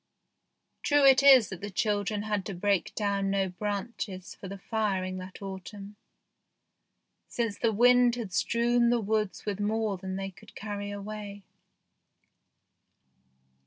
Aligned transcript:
True 0.81 1.05
it 1.05 1.21
is 1.21 1.49
that 1.49 1.61
the 1.61 1.69
children 1.69 2.23
had 2.23 2.43
to 2.47 2.55
break 2.55 2.95
down 2.95 3.29
no 3.29 3.49
branches 3.49 4.33
for 4.33 4.47
the 4.47 4.57
firing 4.57 5.17
that 5.19 5.43
autumn, 5.43 5.95
since 7.27 7.55
the 7.59 7.71
wind 7.71 8.15
had 8.15 8.33
strewn 8.33 8.89
the 8.89 8.99
woods 8.99 9.45
with 9.45 9.59
more 9.59 9.97
than 9.99 10.15
they 10.15 10.31
could 10.31 10.55
carry 10.55 10.89
away. 10.89 11.43